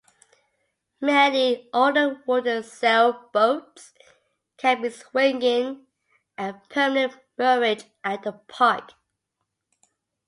Many 0.99 1.69
older 1.71 2.23
wooden 2.25 2.63
sailboats 2.63 3.93
can 4.57 4.81
be 4.81 4.89
swinging 4.89 5.85
at 6.39 6.67
permanent 6.69 7.19
moorage 7.37 7.85
at 8.03 8.23
the 8.23 8.31
park. 8.33 8.93